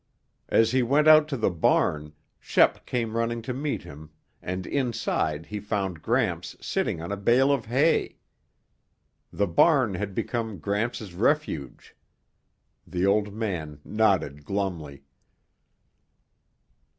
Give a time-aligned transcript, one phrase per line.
[0.49, 4.09] As he went out to the barn, Shep came running to meet him
[4.41, 8.17] and inside he found Gramps sitting on a bale of hay.
[9.31, 11.95] The barn had become Gramps' refuge.
[12.87, 15.03] The old man nodded glumly.